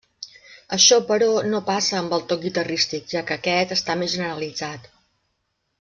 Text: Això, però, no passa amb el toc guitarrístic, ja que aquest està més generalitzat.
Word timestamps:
Això, 0.77 0.97
però, 1.11 1.27
no 1.51 1.59
passa 1.67 1.99
amb 1.99 2.15
el 2.17 2.25
toc 2.33 2.41
guitarrístic, 2.47 3.07
ja 3.15 3.23
que 3.29 3.39
aquest 3.39 3.77
està 3.79 3.97
més 4.03 4.17
generalitzat. 4.19 4.93